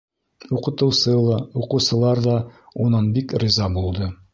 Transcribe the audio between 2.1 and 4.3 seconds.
ҙа унан бик риза булды.